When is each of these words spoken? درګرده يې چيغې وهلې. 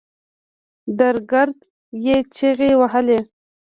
درګرده 0.97 1.63
يې 2.03 2.15
چيغې 2.35 2.71
وهلې. 2.79 3.19